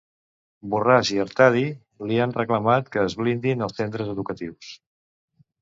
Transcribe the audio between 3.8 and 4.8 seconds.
centres educatius.